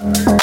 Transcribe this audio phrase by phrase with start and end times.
[0.00, 0.39] Thanks.